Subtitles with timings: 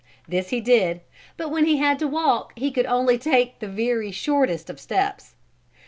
[0.27, 1.01] This he did,
[1.37, 5.35] but when he had to walk he could only take the very shortest of steps.